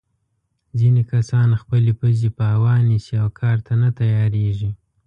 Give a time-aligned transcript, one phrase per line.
[0.79, 4.69] ځینې کسان خپلې پزې په هوا نیسي او کار ته نه تیارېږي.